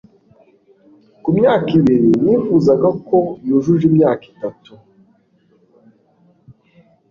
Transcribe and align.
ku 1.23 1.29
myaka 1.37 1.69
ibiri, 1.77 2.09
nifuzaga 2.23 2.89
ko 3.07 3.17
yujuje 3.47 3.83
imyaka 3.91 4.23
itatu 4.33 4.71